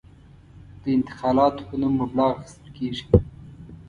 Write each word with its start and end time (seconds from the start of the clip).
د 0.81 0.83
انتقالاتو 0.97 1.61
په 1.69 1.75
نوم 1.81 1.93
مبلغ 2.01 2.29
اخیستل 2.35 2.67
کېږي. 2.77 3.05